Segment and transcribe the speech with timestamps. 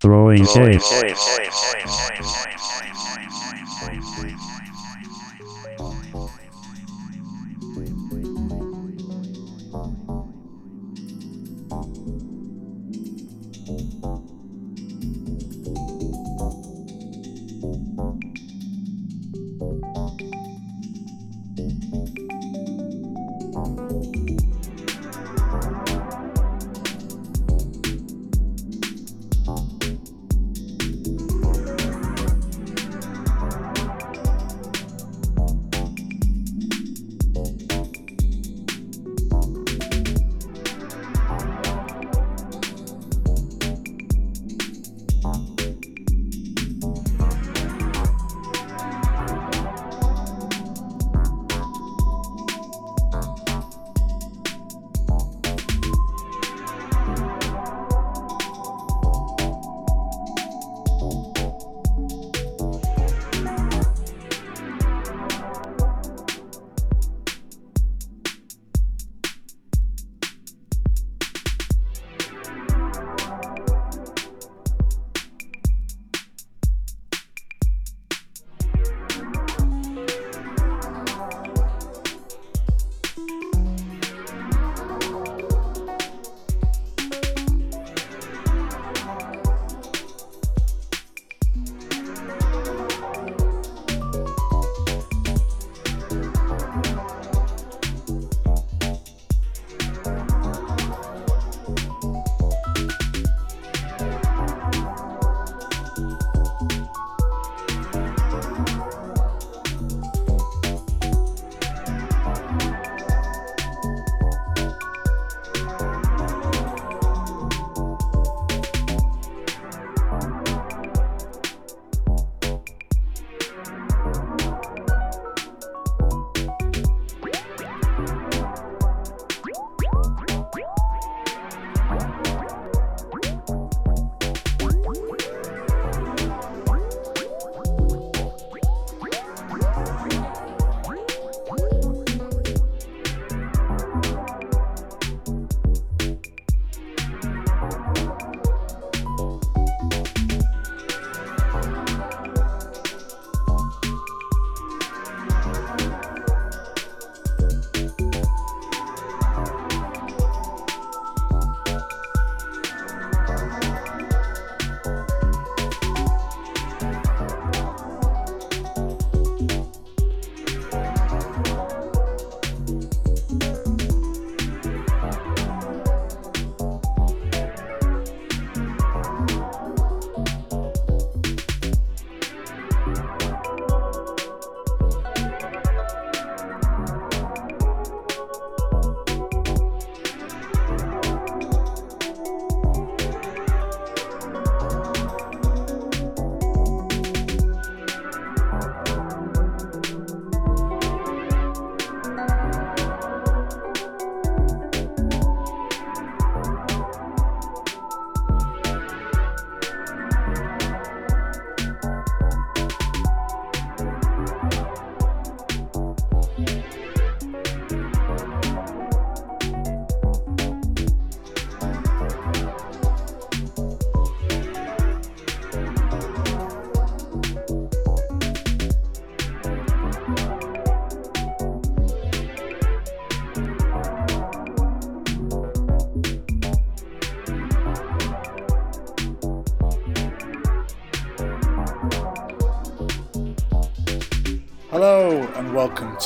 [0.00, 0.80] Throwing shade.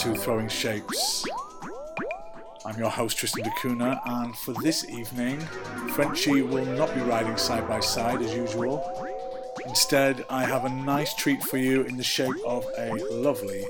[0.03, 1.25] To Throwing Shapes.
[2.67, 5.39] I'm your host Tristan Da Cunha, and for this evening,
[5.95, 8.83] Frenchy will not be riding side by side as usual.
[9.65, 13.65] Instead, I have a nice treat for you in the shape of a lovely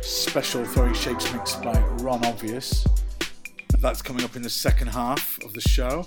[0.00, 2.86] special Throwing Shapes mix by Ron Obvious.
[3.78, 6.06] That's coming up in the second half of the show.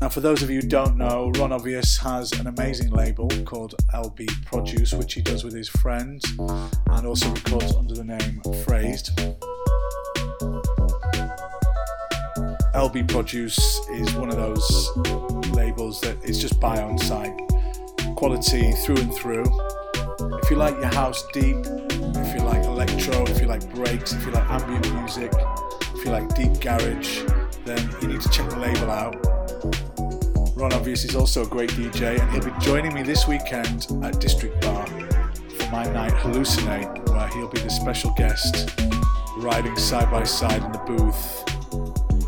[0.00, 3.74] Now, for those of you who don't know, Ron Obvious has an amazing label called
[3.92, 9.14] LB Produce, which he does with his friends and also records under the name Phrased.
[12.74, 13.58] LB Produce
[13.90, 14.90] is one of those
[15.50, 17.38] labels that is just buy on sight,
[18.16, 19.44] quality through and through.
[20.42, 24.24] If you like your house deep, if you like electro, if you like breaks, if
[24.24, 25.30] you like ambient music,
[25.94, 27.22] if you like deep garage,
[27.66, 29.89] then you need to check the label out.
[30.60, 34.20] Ron Obvious is also a great DJ, and he'll be joining me this weekend at
[34.20, 38.78] District Bar for my night Hallucinate, where he'll be the special guest
[39.38, 41.44] riding side by side in the booth.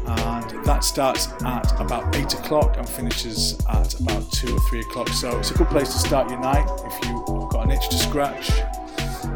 [0.07, 5.09] And that starts at about 8 o'clock and finishes at about 2 or 3 o'clock.
[5.11, 7.99] So it's a good place to start your night if you've got an itch to
[7.99, 8.51] scratch,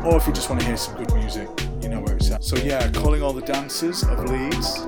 [0.06, 1.50] or if you just want to hear some good music,
[1.82, 2.42] you know where it's at.
[2.42, 4.86] So, yeah, calling all the dancers of Leeds,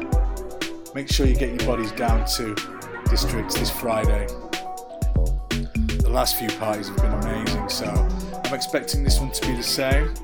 [0.95, 2.57] make sure you get your bodies down to
[3.11, 4.27] Districts this Friday.
[5.49, 7.87] The last few parties have been amazing, so
[8.45, 10.15] I'm expecting this one to be the same.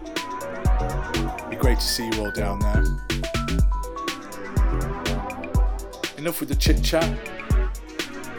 [1.39, 2.85] It'd be great to see you all down there.
[6.19, 7.09] Enough with the chit chat.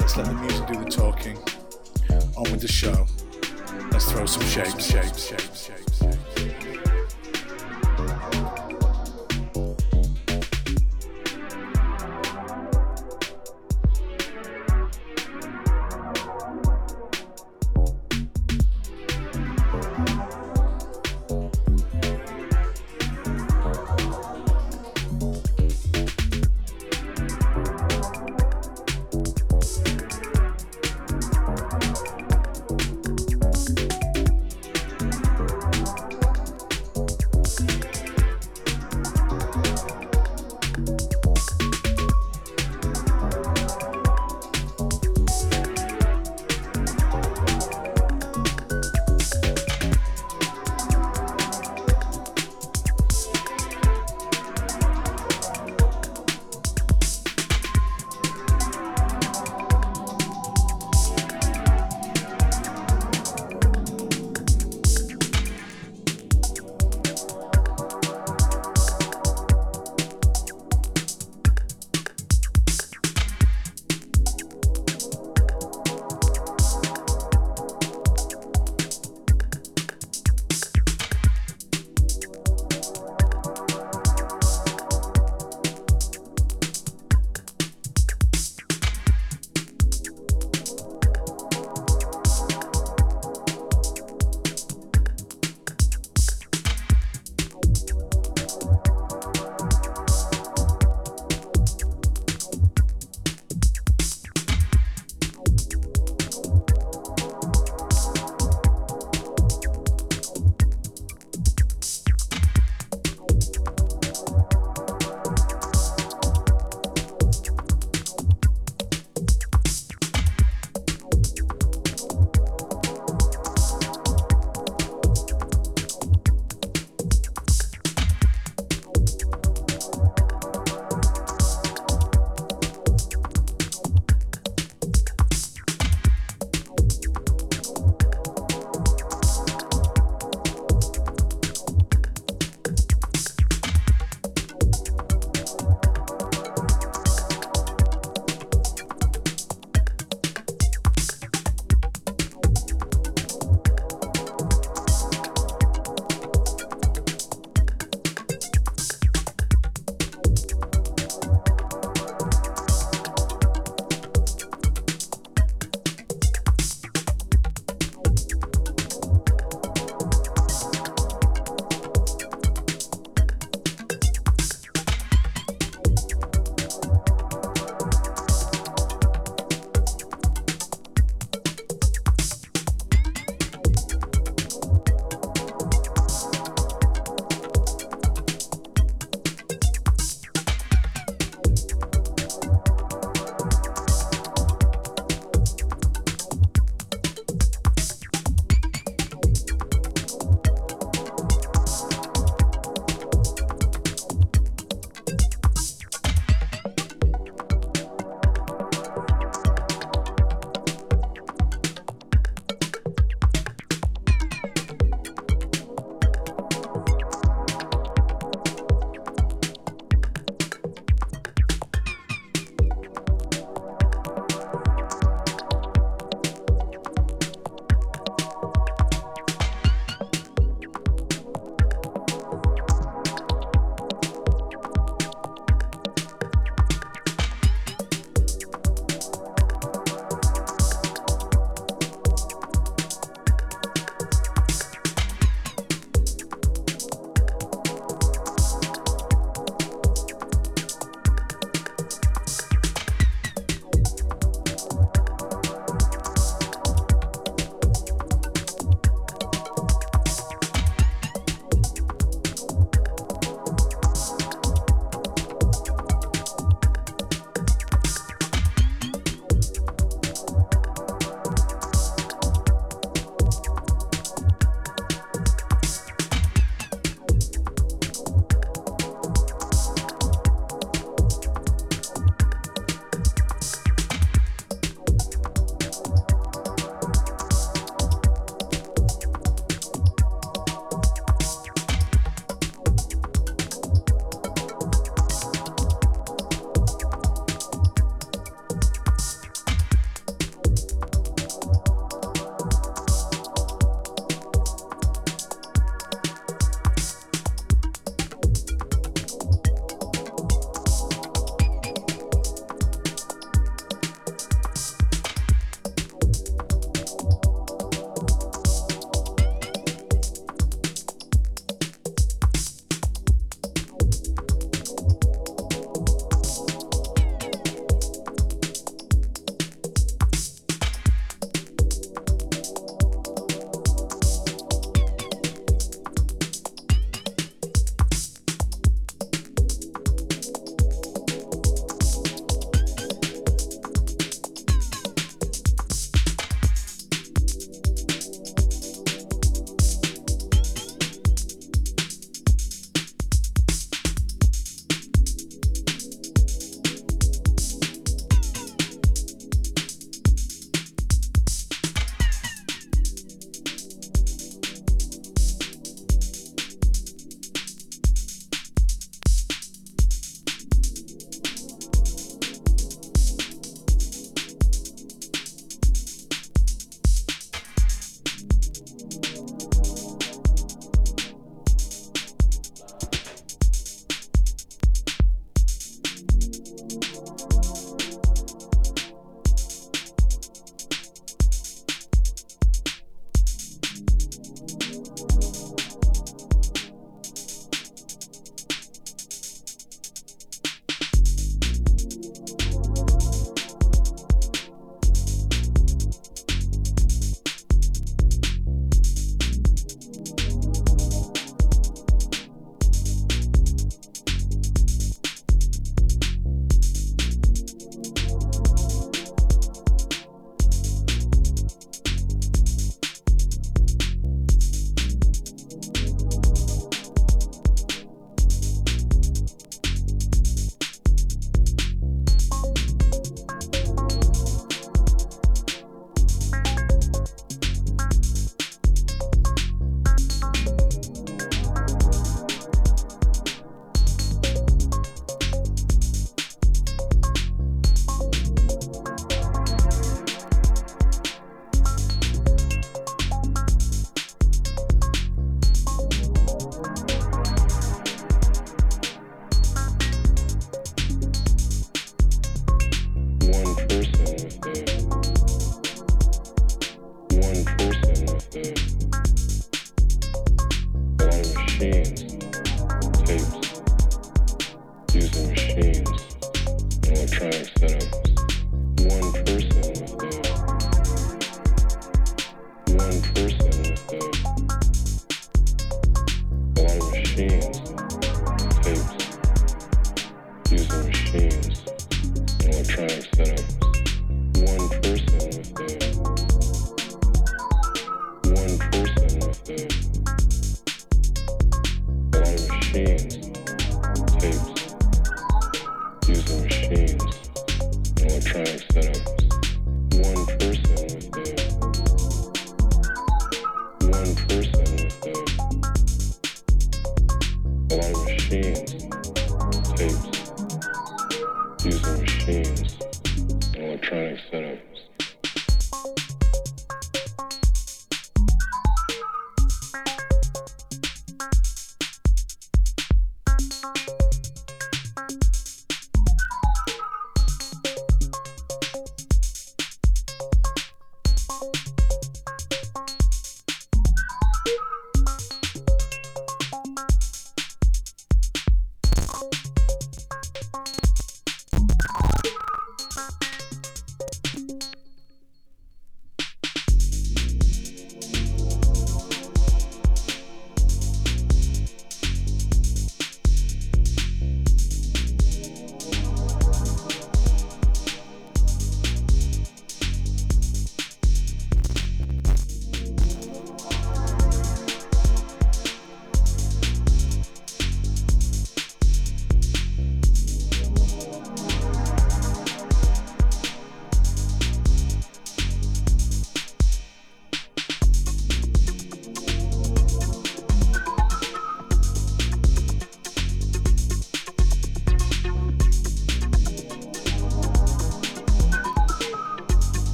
[0.00, 1.38] Let's let the music do the talking.
[2.36, 3.06] On with the show.
[3.90, 5.85] Let's throw some shapes, shapes, shapes, shapes.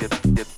[0.00, 0.49] dip, dip.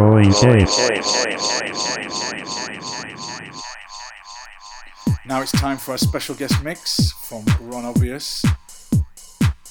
[0.00, 0.88] Throwing shapes.
[5.26, 8.42] Now it's time for a special guest mix from Ron Obvious.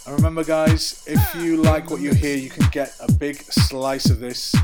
[0.05, 4.11] And remember, guys, if you like what you hear, you can get a big slice
[4.11, 4.55] of this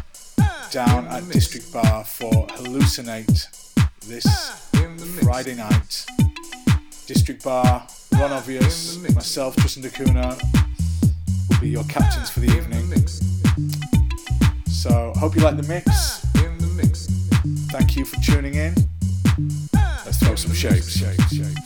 [0.70, 3.47] down at District Bar for Hallucinate
[4.01, 4.26] this
[5.24, 6.05] Friday night.
[7.07, 10.38] District Bar, Ron Obvious, myself, Tristan da Cunha,
[11.49, 12.86] will be your captains for the evening.
[14.86, 16.19] So hope you like the mix.
[17.71, 18.75] Thank you for tuning in.
[20.05, 20.95] Let's throw some shapes.
[20.95, 21.64] shapes, shapes.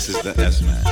[0.00, 0.89] This is the S Man.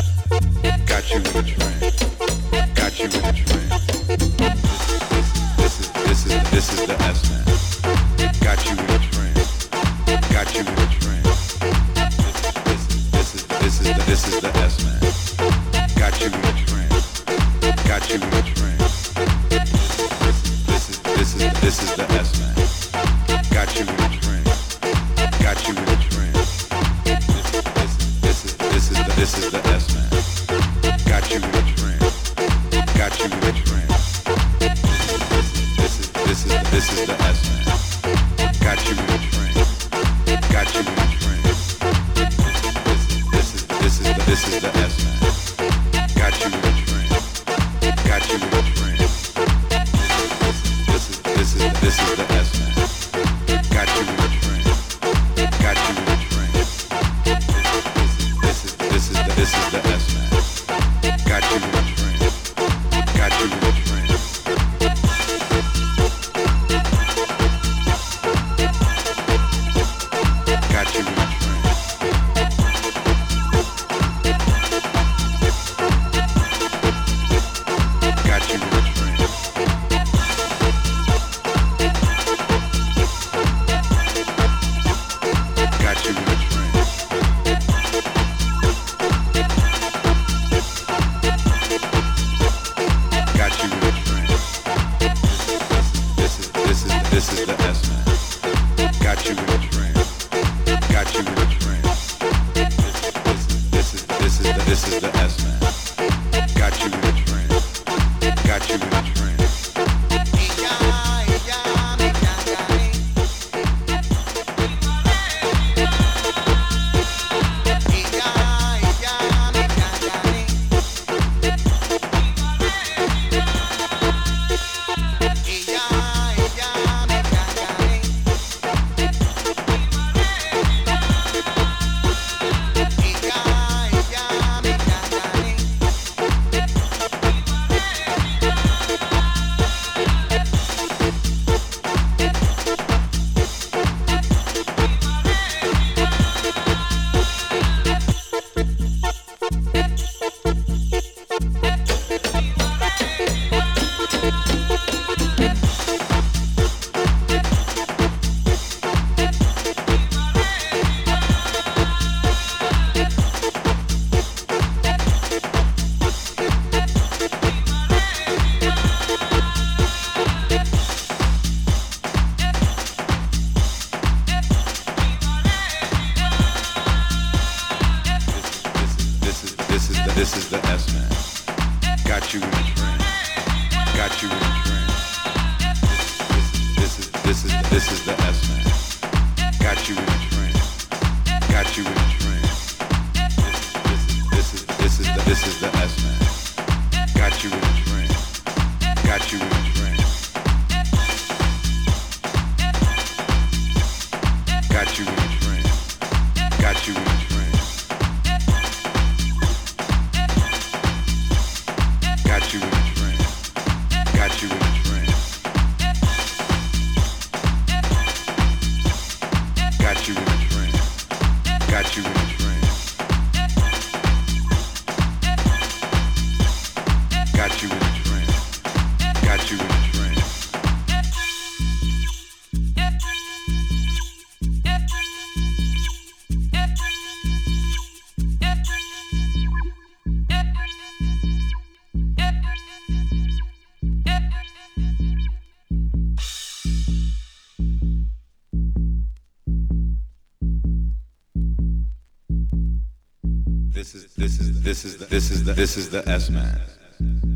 [254.79, 256.61] This is the this is the this is the S man.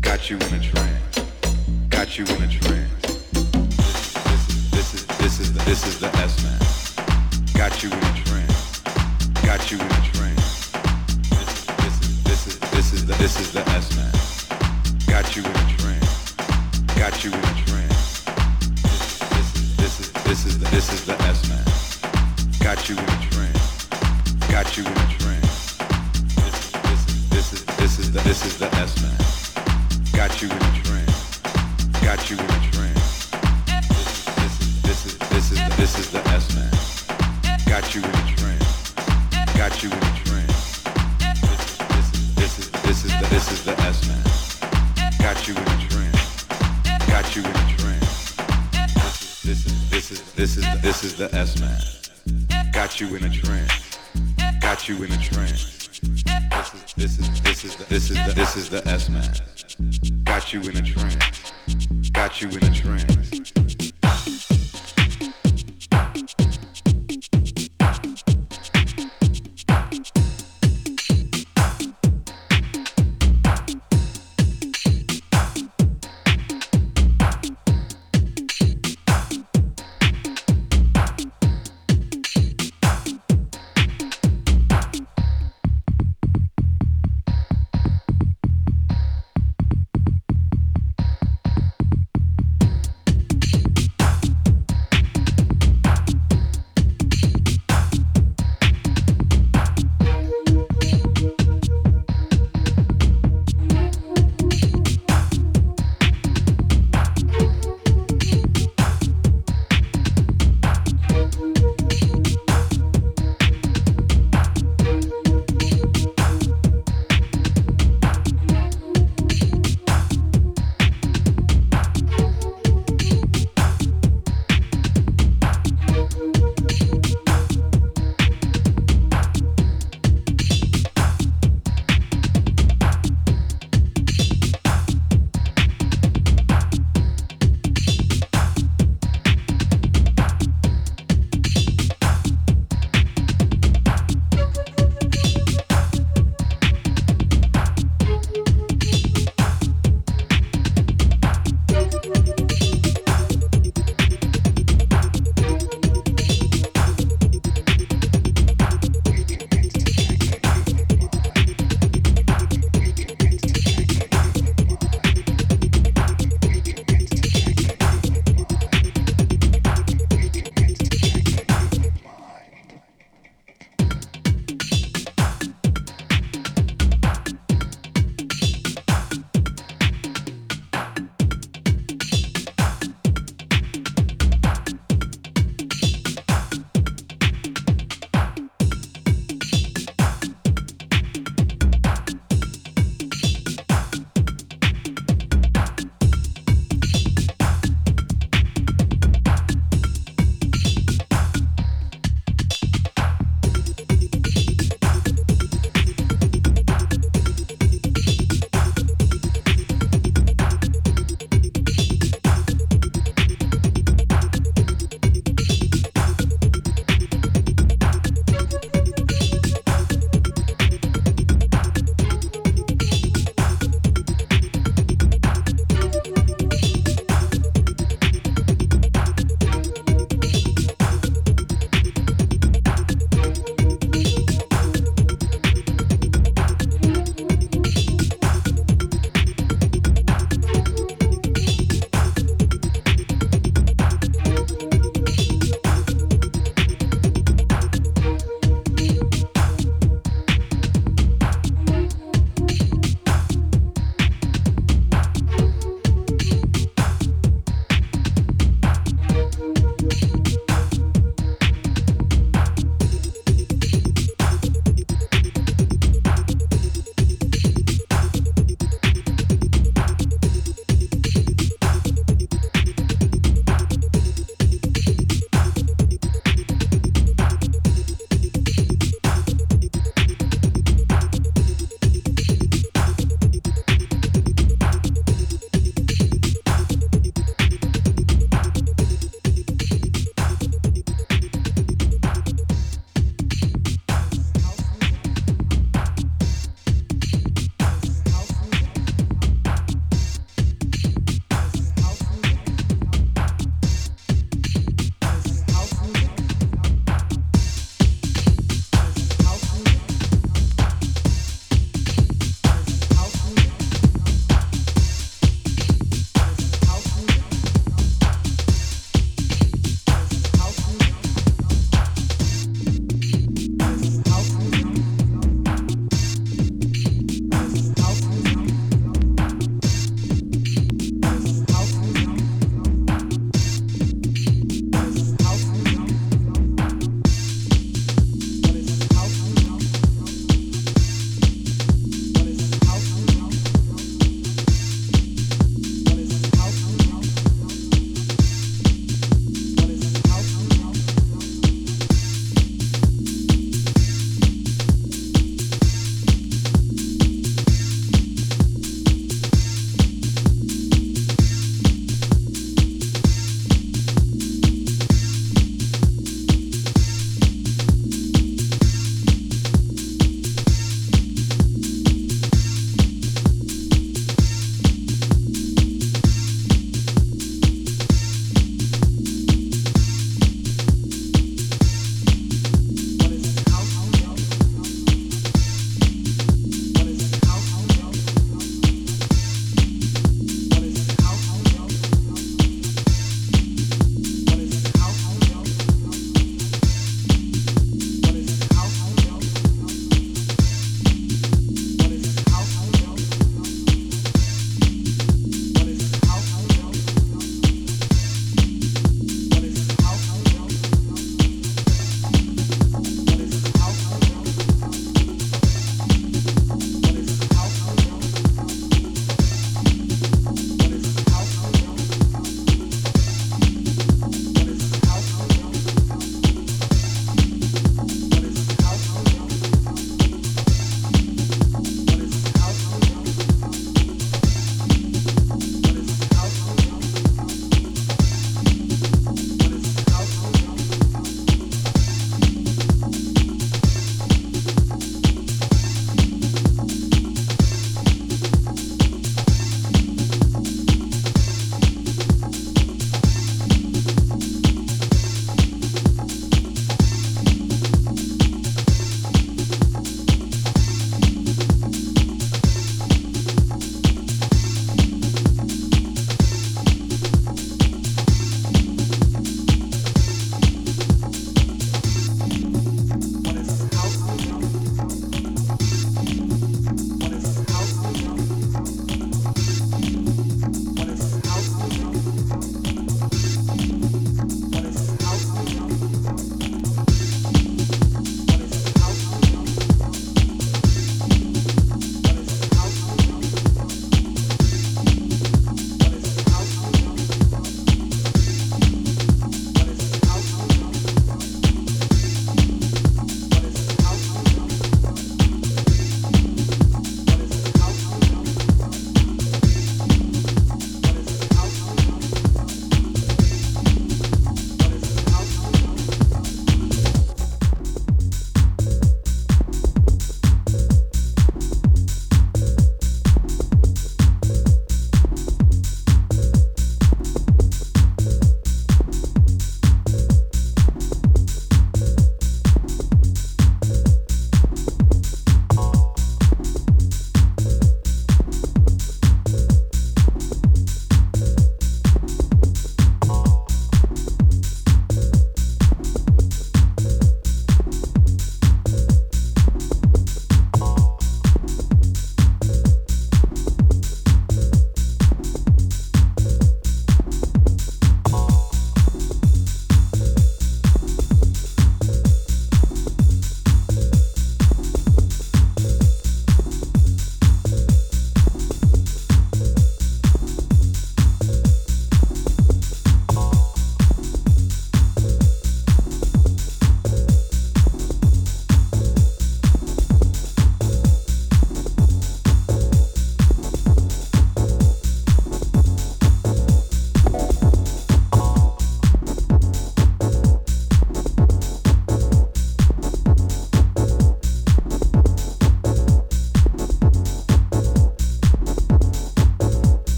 [0.00, 1.18] Got you in a trance.
[1.90, 3.02] Got you in a trance.
[4.70, 6.60] This is this is the this is the S man.
[7.54, 8.80] Got you in a trance.
[9.42, 10.70] Got you in a trance.
[11.82, 14.14] This is this is this is the this is the S man.
[15.08, 16.34] Got you in a trance.
[16.94, 18.22] Got you in a trance.
[19.34, 21.66] This is this is this is the this is the S man.
[22.62, 23.86] Got you in a trance.
[24.52, 25.43] Got you in a trance
[28.22, 29.16] this is the S man.
[30.12, 31.40] Got you in a trance.
[32.00, 33.30] Got you in a trance.
[34.38, 36.70] This is this is this is the, this is the S man.
[37.66, 38.92] Got you in a trance.
[39.56, 40.82] Got you in a trance.
[41.90, 44.22] This is this is this is the this is the S man.
[45.18, 46.44] Got you in a trance.
[47.08, 48.36] Got you in a trance.
[49.42, 51.80] This is this is this is this is the S man.
[52.72, 53.98] Got you in a trance.
[54.60, 55.83] Got you in a trance.
[58.08, 59.32] This is the S man.
[60.24, 61.52] Got you in a trance.
[62.12, 62.83] Got you in a trance.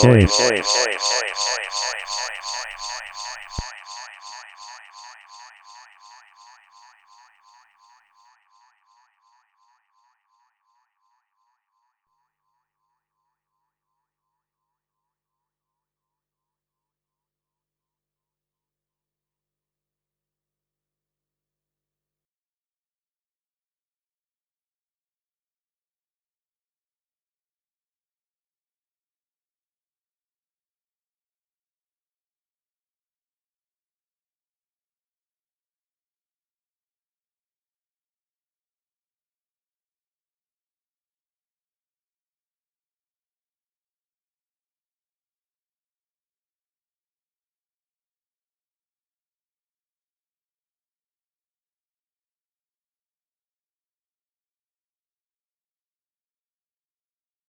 [0.00, 0.68] Throwing shapes.